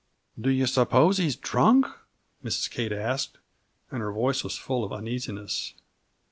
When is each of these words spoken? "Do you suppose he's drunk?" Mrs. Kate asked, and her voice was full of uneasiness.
"Do 0.39 0.49
you 0.49 0.65
suppose 0.65 1.19
he's 1.19 1.35
drunk?" 1.35 1.85
Mrs. 2.43 2.71
Kate 2.71 2.91
asked, 2.91 3.37
and 3.91 3.99
her 4.01 4.11
voice 4.11 4.43
was 4.43 4.57
full 4.57 4.83
of 4.83 4.91
uneasiness. 4.91 5.75